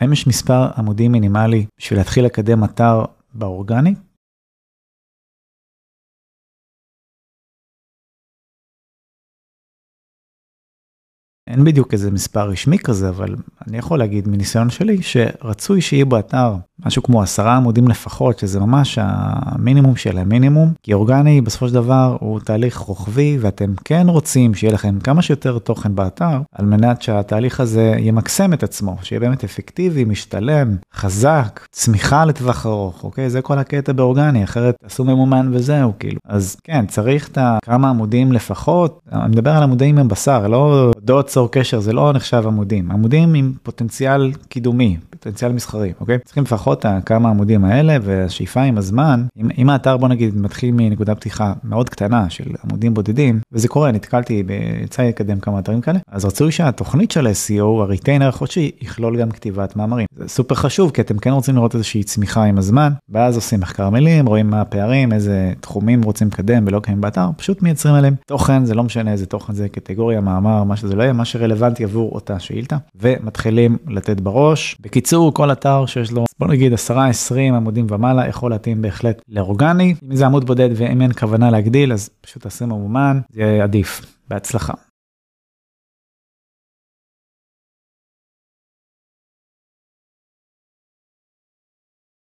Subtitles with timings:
[0.00, 3.04] האם יש מספר עמודים מינימלי בשביל להתחיל לקדם אתר
[3.34, 3.94] באורגני?
[11.46, 16.67] אין בדיוק איזה מספר רשמי כזה, אבל אני יכול להגיד מניסיון שלי שרצוי שיהיה באתר
[16.86, 22.16] משהו כמו עשרה עמודים לפחות, שזה ממש המינימום של המינימום, כי אורגני בסופו של דבר
[22.20, 27.60] הוא תהליך רוחבי ואתם כן רוצים שיהיה לכם כמה שיותר תוכן באתר, על מנת שהתהליך
[27.60, 33.30] הזה ימקסם את עצמו, שיהיה באמת אפקטיבי, משתלם, חזק, צמיחה לטווח ארוך, אוקיי?
[33.30, 36.18] זה כל הקטע באורגני, אחרת תעשו ממומן וזהו, כאילו.
[36.28, 41.24] אז כן, צריך את הכמה עמודים לפחות, אני מדבר על עמודים עם בשר, לא דוד
[41.24, 46.18] צור קשר, זה לא נחשב עמודים, עמודים עם פוטנציאל קידומי, פוטנציאל מסחרי, אוקיי?
[46.24, 46.67] צריכים לפחות
[47.06, 51.88] כמה עמודים האלה, והשאיפה עם הזמן, אם, אם האתר בוא נגיד מתחיל מנקודה פתיחה מאוד
[51.88, 54.44] קטנה של עמודים בודדים, וזה קורה, נתקלתי,
[54.84, 59.30] יצא לי לקדם כמה אתרים כאלה, אז רצוי שהתוכנית של ה-SEO, הריטיינר החודשי, יכלול גם
[59.30, 60.06] כתיבת מאמרים.
[60.16, 63.90] זה סופר חשוב, כי אתם כן רוצים לראות איזושהי צמיחה עם הזמן, ואז עושים מחקר
[63.90, 68.64] מילים, רואים מה הפערים, איזה תחומים רוצים לקדם ולא קיימים באתר, פשוט מייצרים עליהם תוכן,
[68.64, 72.14] זה לא משנה איזה תוכן זה, קטגוריה, מאמר, מה שזה לא יהיה, מה שרלוונטי עבור
[72.14, 74.76] אותה שאילתה, ומתחילים לתת בראש.
[74.80, 76.92] בקיצור, כל אתר שיש לו, בוא 10-20
[77.56, 79.94] עמודים ומעלה, יכול להתאים בהחלט לאורגני.
[80.10, 84.02] אם זה עמוד בודד ואם אין כוונה להגדיל, אז פשוט תעשו ממומן, זה עדיף.
[84.30, 84.72] בהצלחה.